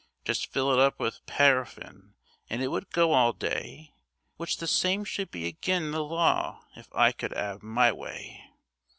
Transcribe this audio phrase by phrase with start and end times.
[0.25, 2.15] Just fill it up with paraffin
[2.49, 3.93] an' it would go all day,
[4.35, 8.49] Which the same should be agin the law if I could 'ave my way.